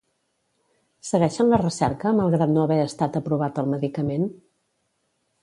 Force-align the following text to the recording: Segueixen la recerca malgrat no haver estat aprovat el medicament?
Segueixen 1.09 1.51
la 1.51 1.59
recerca 1.63 2.13
malgrat 2.21 2.55
no 2.55 2.65
haver 2.65 2.79
estat 2.85 3.19
aprovat 3.21 3.61
el 3.65 3.71
medicament? 3.77 4.27